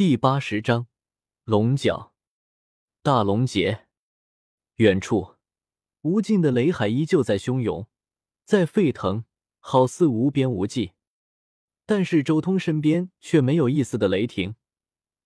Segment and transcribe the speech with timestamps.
[0.00, 0.86] 第八十章，
[1.44, 2.14] 龙角
[3.02, 3.86] 大龙劫。
[4.76, 5.36] 远处，
[6.00, 7.86] 无尽的雷海依旧在汹涌，
[8.46, 9.26] 在沸腾，
[9.58, 10.92] 好似无边无际。
[11.84, 14.54] 但是周通身边却没有一丝的雷霆，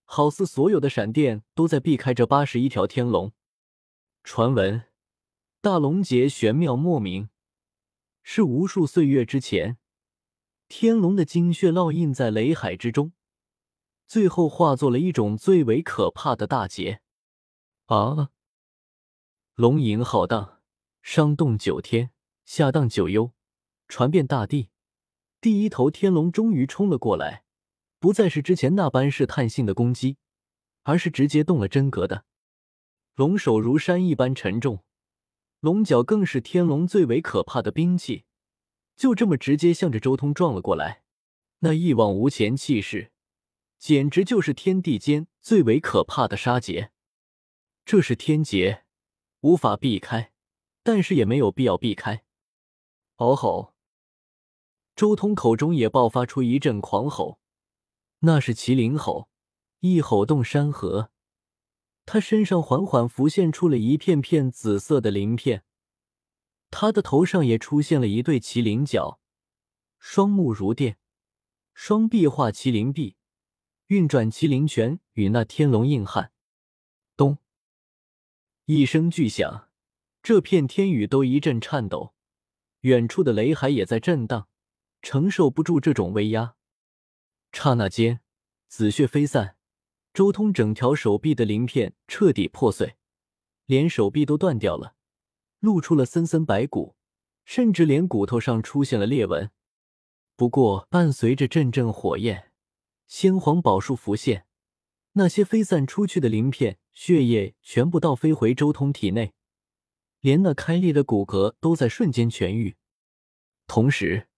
[0.03, 3.33] 好似所有的闪电都在避开这八十一条天龙。
[4.25, 4.83] 传闻，
[5.61, 7.29] 大龙劫玄妙莫名，
[8.25, 9.79] 是无数岁月之前，
[10.67, 13.13] 天龙的精血烙印在雷海之中。
[14.07, 17.01] 最后化作了一种最为可怕的大劫
[17.87, 18.31] 啊！
[19.55, 20.61] 龙吟浩荡，
[21.03, 22.11] 上动九天，
[22.45, 23.33] 下荡九幽，
[23.89, 24.71] 传遍大地。
[25.41, 27.45] 第一头天龙终于冲了过来，
[27.99, 30.19] 不再是之前那般试探性的攻击，
[30.83, 32.25] 而是直接动了真格的。
[33.15, 34.85] 龙首如山一般沉重，
[35.61, 38.25] 龙角更是天龙最为可怕的兵器，
[38.97, 41.05] 就这么直接向着周通撞了过来，
[41.61, 43.13] 那一往无前气势。
[43.85, 46.91] 简直就是天地间最为可怕的杀劫，
[47.85, 48.87] 这是天劫，
[49.41, 50.33] 无法避开，
[50.83, 52.25] 但是也没有必要避开。
[53.17, 53.75] 嗷吼！
[54.97, 57.39] 周通口中也爆发出一阵狂吼，
[58.21, 59.29] 那是麒麟吼，
[59.81, 61.11] 一吼动山河。
[62.07, 65.63] 他身上缓缓浮现出了一片片紫色的鳞片，
[66.71, 69.21] 他的头上也出现了一对麒麟角，
[69.99, 70.97] 双目如电，
[71.75, 73.19] 双臂化麒麟臂。
[73.95, 76.33] 运转麒麟拳与那天龙硬汉，
[77.17, 77.39] 咚！
[78.65, 79.69] 一声巨响，
[80.21, 82.13] 这片天宇都一阵颤抖，
[82.81, 84.49] 远处的雷海也在震荡，
[85.01, 86.57] 承受不住这种威压。
[87.53, 88.21] 刹那间，
[88.67, 89.55] 紫血飞散，
[90.13, 92.97] 周通整条手臂的鳞片彻底破碎，
[93.67, 94.97] 连手臂都断掉了，
[95.61, 96.97] 露出了森森白骨，
[97.45, 99.53] 甚至连骨头上出现了裂纹。
[100.35, 102.51] 不过，伴随着阵阵火焰。
[103.07, 104.47] 先皇宝树浮现，
[105.13, 109.33] 那些飞散出去的鳞片、血液全部倒飞回周通体内，
[110.21, 112.77] 连那开裂的骨骼都在瞬间痊愈。
[113.67, 114.29] 同时，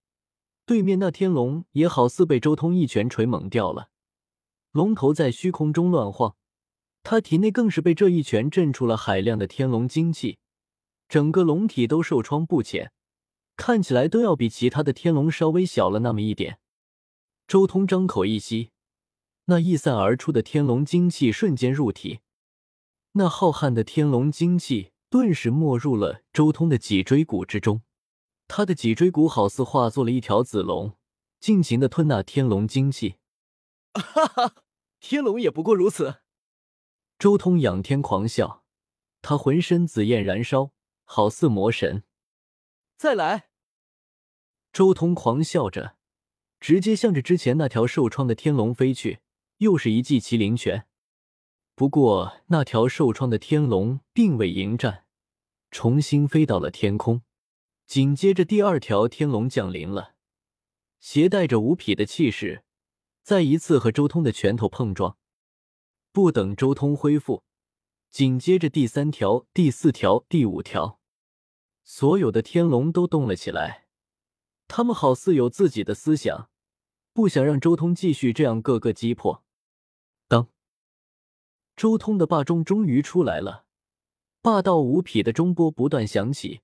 [0.64, 3.90] 对面那天龙也好似被周通一拳锤猛掉了，
[4.72, 6.36] 龙头在虚空中乱晃，
[7.02, 10.38] 他体内更是被这一拳震出了海量的天龙精气，
[11.08, 12.92] 整个龙体都受创不浅，
[13.56, 16.58] 看起来都要比其他的天龙稍微小了那么一点。
[17.46, 18.72] 周通张口一吸，
[19.44, 22.18] 那溢散而出的天龙精气瞬间入体，
[23.12, 27.82] 那浩瀚的天龙精气顿时没入了周通的脊椎骨之中。
[28.48, 30.96] 他的脊椎骨好似化作了一条子龙，
[31.38, 33.16] 尽情的吞那天龙精气。
[33.94, 34.54] 哈哈，
[34.98, 36.22] 天龙也不过如此。
[37.16, 38.64] 周通仰天狂笑，
[39.22, 40.72] 他浑身紫焰燃烧，
[41.04, 42.02] 好似魔神。
[42.96, 43.50] 再来！
[44.72, 45.95] 周通狂笑着。
[46.66, 49.20] 直接向着之前那条受创的天龙飞去，
[49.58, 50.88] 又是一记麒麟拳。
[51.76, 55.04] 不过那条受创的天龙并未迎战，
[55.70, 57.22] 重新飞到了天空。
[57.86, 60.16] 紧接着，第二条天龙降临了，
[60.98, 62.64] 携带着无匹的气势，
[63.22, 65.16] 再一次和周通的拳头碰撞。
[66.10, 67.44] 不等周通恢复，
[68.10, 70.98] 紧接着第三条、第四条、第五条，
[71.84, 73.86] 所有的天龙都动了起来。
[74.66, 76.50] 他们好似有自己的思想，
[77.16, 79.42] 不想让周通继续这样个个击破。
[80.28, 80.50] 当
[81.74, 83.64] 周通的霸钟终于出来了，
[84.42, 86.60] 霸道无匹的钟波不断响起，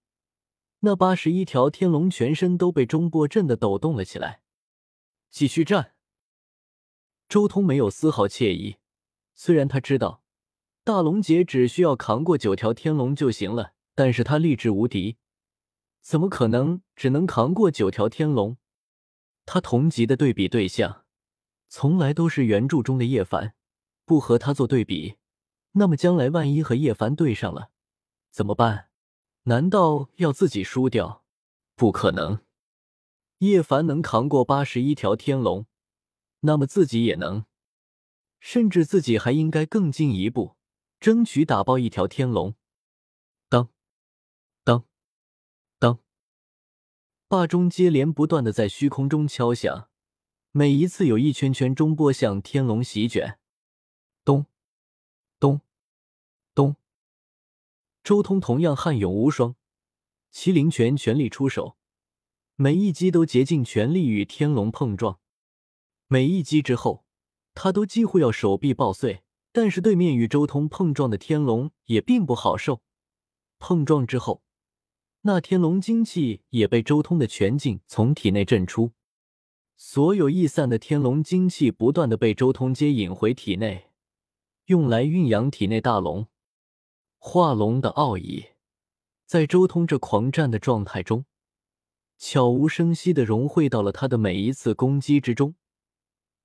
[0.81, 4.43] 那八十一条天龙全身都被钟波震得抖动了起来。
[5.31, 5.95] 继续战！
[7.31, 8.77] 周通没有丝毫惬意，
[9.35, 10.23] 虽然他知道
[10.85, 15.17] 大龙劫只需要扛过九条天龙就行了，但是他力志无敌。
[16.03, 18.59] 怎么可能只能扛过九条天龙？
[19.45, 21.05] 他同级的对比对象，
[21.69, 23.55] 从来都是原著中的叶凡。
[24.05, 25.17] 不和他做对比，
[25.73, 27.71] 那么将来万一和叶凡对上了，
[28.31, 28.89] 怎么办？
[29.45, 31.25] 难道要自己输掉？
[31.77, 32.41] 不可能！
[33.39, 35.67] 叶凡能扛过八十一条天龙，
[36.41, 37.45] 那么自己也能，
[38.41, 40.57] 甚至自己还应该更进一步，
[41.01, 42.55] 争取打爆一条天龙。
[47.33, 49.89] 霸钟接连不断的在虚空中敲响，
[50.51, 53.39] 每一次有一圈圈钟波向天龙席卷。
[54.23, 54.45] 咚，
[55.41, 55.63] 咚，
[56.55, 56.77] 咚。
[58.05, 59.57] 周通同样悍勇无双，
[60.31, 61.79] 麒麟拳全力出手，
[62.57, 65.19] 每一击都竭尽全力与天龙碰撞。
[66.09, 67.07] 每一击之后，
[67.55, 69.23] 他都几乎要手臂爆碎。
[69.53, 72.83] 但是对面与周通碰撞的天龙也并不好受，
[73.59, 74.43] 碰撞之后。
[75.25, 78.91] 那天龙精气也被周通的拳劲从体内震出，
[79.77, 83.93] 所有逸散的天龙精气不断的被周通接引回体内，
[84.65, 86.27] 用来蕴养体内大龙。
[87.19, 88.47] 化龙的奥义，
[89.25, 91.25] 在周通这狂战的状态中，
[92.19, 95.55] 悄无声息的融汇到了他的每一次攻击之中。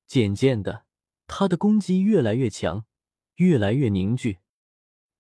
[0.06, 0.86] 渐渐的，
[1.26, 2.86] 他的攻击越来越强，
[3.38, 4.38] 越来越凝聚，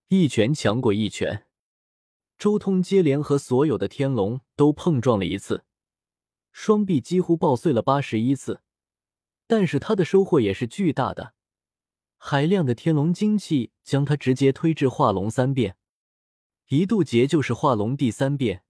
[0.09, 1.46] 一拳强过一拳。
[2.37, 5.65] 周通接连和所有的天龙都碰撞了一次，
[6.51, 8.61] 双臂几乎爆碎了八十一次，
[9.47, 11.33] 但是他的收获也是巨大的。
[12.17, 15.77] 海量的天龙精气将他直接推至化龙三变，
[16.67, 18.63] 一渡劫就是化龙第三变，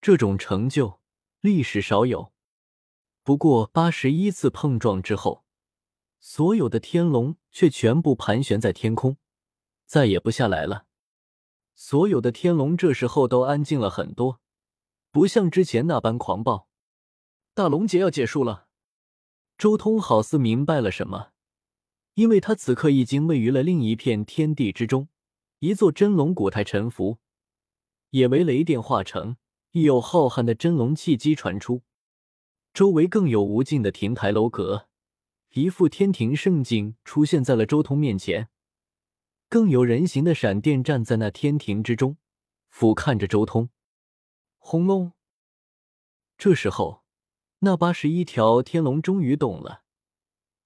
[0.00, 1.00] 这种成就
[1.40, 2.32] 历史少有。
[3.22, 5.44] 不过八十一次碰撞之后，
[6.18, 9.16] 所有的天龙却全部盘旋在天空，
[9.86, 10.86] 再也不下来了。
[11.74, 14.40] 所有的天龙这时候都安静了很多，
[15.10, 16.68] 不像之前那般狂暴。
[17.54, 18.68] 大龙劫要结束了，
[19.58, 21.32] 周通好似明白了什么，
[22.14, 25.08] 因为他此刻已经位于了另一片天地之中，
[25.58, 27.18] 一座真龙古台沉浮，
[28.10, 29.36] 也为雷电化成，
[29.72, 31.82] 亦有浩瀚的真龙气机传出，
[32.72, 34.88] 周围更有无尽的亭台楼阁，
[35.50, 38.48] 一副天庭盛景出现在了周通面前。
[39.52, 42.16] 更有人形的闪电站在那天庭之中，
[42.70, 43.68] 俯瞰着周通。
[44.56, 45.12] 轰隆！
[46.38, 47.04] 这时候，
[47.58, 49.82] 那八十一条天龙终于动了。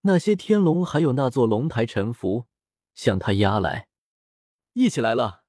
[0.02, 2.46] 那些天龙还有那座龙台沉浮，
[2.94, 3.88] 向他压来。
[4.74, 5.42] 一起来了，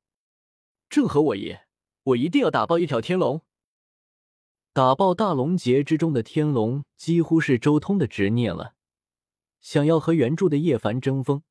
[0.90, 1.58] 正合我意。
[2.06, 3.44] 我一定要打爆一条天龙。
[4.74, 8.74] 打爆大龙劫之中的天龙，几乎是周通的执念了。
[9.60, 11.44] 想要和原著的叶凡争锋。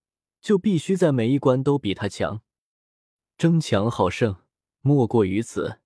[0.46, 2.40] 就必须在每一关都比他强，
[3.36, 4.36] 争强好胜，
[4.80, 5.80] 莫过于此。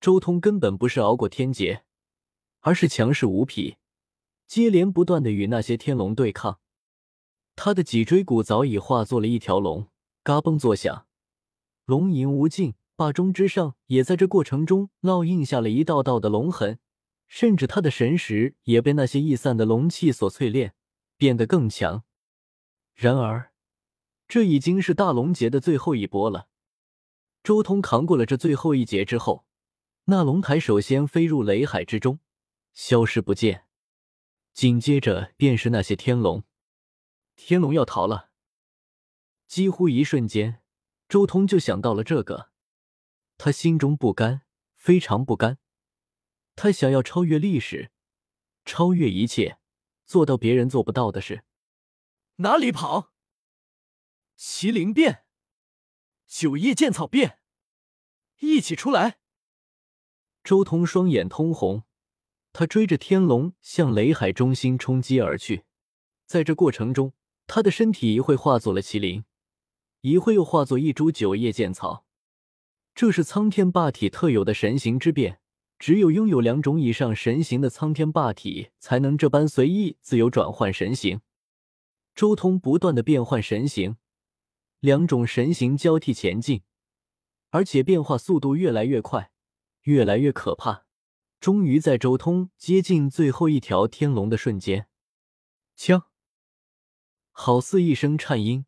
[0.00, 1.82] 周通根本不是熬过天劫，
[2.60, 3.78] 而是强势无匹，
[4.46, 6.60] 接连不断的与那些天龙对抗。
[7.56, 9.88] 他的脊椎骨早已化作了一条龙，
[10.22, 11.08] 嘎嘣作响，
[11.84, 12.74] 龙吟无尽。
[12.94, 16.78] 霸中之上也在这过程中烙印下了一道道的龙痕，
[17.26, 20.76] 甚至他的神识也被那些逸散的龙气所淬炼，
[21.16, 22.04] 变得更强。
[22.94, 23.50] 然而。
[24.26, 26.48] 这已经是大龙劫的最后一波了。
[27.42, 29.46] 周通扛过了这最后一劫之后，
[30.04, 32.20] 那龙台首先飞入雷海之中，
[32.72, 33.66] 消失不见。
[34.52, 36.44] 紧接着便是那些天龙，
[37.36, 38.30] 天龙要逃了。
[39.46, 40.62] 几乎一瞬间，
[41.08, 42.50] 周通就想到了这个，
[43.36, 44.42] 他心中不甘，
[44.74, 45.58] 非常不甘。
[46.56, 47.90] 他想要超越历史，
[48.64, 49.58] 超越一切，
[50.06, 51.44] 做到别人做不到的事。
[52.36, 53.13] 哪里跑？
[54.38, 55.24] 麒麟变，
[56.26, 57.38] 九叶剑草变，
[58.40, 59.18] 一起出来！
[60.42, 61.84] 周通双眼通红，
[62.52, 65.64] 他追着天龙向雷海中心冲击而去。
[66.26, 67.12] 在这过程中，
[67.46, 69.24] 他的身体一会化作了麒麟，
[70.00, 72.04] 一会又化作一株九叶剑草。
[72.94, 75.40] 这是苍天霸体特有的神形之变，
[75.78, 81.20] 只有拥有两种以上神形的苍天霸体才能这般随意自由转换神形。
[82.14, 83.96] 周通不断的变换神形。
[84.84, 86.60] 两种神形交替前进，
[87.48, 89.30] 而且变化速度越来越快，
[89.84, 90.84] 越来越可怕。
[91.40, 94.86] 终于在周通接近最后一条天龙的瞬间，
[95.74, 96.10] 枪！
[97.30, 98.66] 好似一声颤音，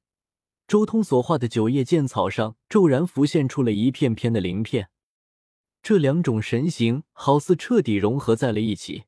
[0.67, 4.89] 周通所画的九叶剑草上骤然浮现出了一片片的鳞片。
[5.83, 9.05] 这两种神形好似彻底融合在了一起，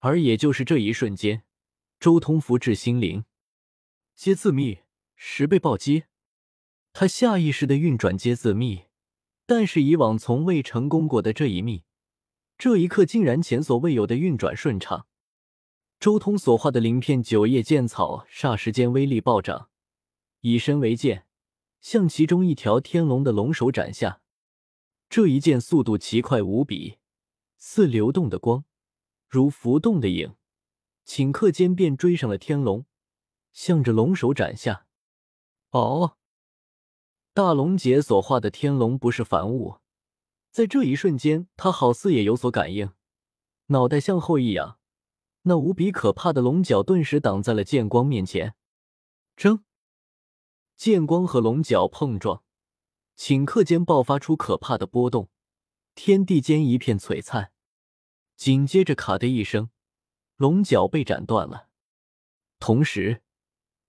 [0.00, 1.44] 而也就是这一瞬间，
[2.00, 3.24] 周通福至心灵，
[4.16, 4.84] 接自灭。
[5.20, 6.04] 十倍暴击，
[7.00, 8.86] 他下意识的运转接字秘，
[9.46, 11.84] 但是以往从未成功过的这一秘，
[12.56, 15.06] 这一刻竟然前所未有的运转顺畅。
[16.00, 19.68] 周通所画的鳞片九叶剑草霎时间威力暴涨，
[20.40, 21.24] 以身为剑，
[21.80, 24.20] 向其中一条天龙的龙首斩下。
[25.08, 26.96] 这一剑速度奇快无比，
[27.58, 28.64] 似流动的光，
[29.28, 30.34] 如浮动的影，
[31.06, 32.86] 顷刻间便追上了天龙，
[33.52, 34.86] 向着龙首斩下。
[35.70, 36.16] 哦，
[37.38, 39.76] 大龙姐所画的天龙不是凡物，
[40.50, 42.90] 在这一瞬间，他好似也有所感应，
[43.66, 44.80] 脑袋向后一仰，
[45.42, 48.56] 那无比可怕的龙角顿时挡在了剑光面前。
[49.36, 49.62] 争，
[50.76, 52.42] 剑光和龙角碰撞，
[53.16, 55.28] 顷刻间爆发出可怕的波动，
[55.94, 57.52] 天地间一片璀璨。
[58.34, 59.70] 紧接着，咔的一声，
[60.34, 61.68] 龙角被斩断了，
[62.58, 63.22] 同时。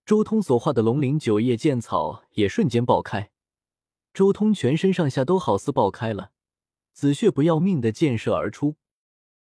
[0.05, 3.31] 周通所画的龙鳞九叶剑草也瞬间爆开，
[4.19, 6.31] 周通全身上下都好似爆开了，
[6.91, 8.75] 紫血不要命的溅射而出，